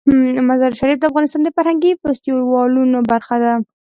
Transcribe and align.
مزارشریف 0.49 0.97
د 0.99 1.03
افغانستان 1.09 1.41
د 1.43 1.49
فرهنګي 1.57 1.91
فستیوالونو 2.01 2.99
برخه 3.11 3.35
ده. 3.43 3.53